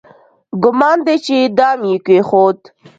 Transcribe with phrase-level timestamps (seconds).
[0.63, 2.59] ګومان دی چې دام یې کېښود.